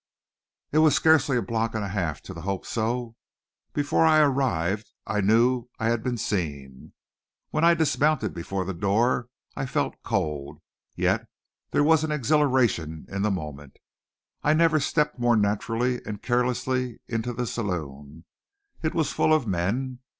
[0.71, 3.15] It was scarcely a block and a half to the Hope So.
[3.71, 6.93] Before I arrived I knew I had been seen.
[7.51, 10.59] When I dismounted before the door I felt cold,
[10.95, 11.27] yet
[11.69, 13.77] there was an exhilaration in the moment.
[14.41, 18.25] I never stepped more naturally and carelessly into the saloon.
[18.81, 19.99] It was full of men.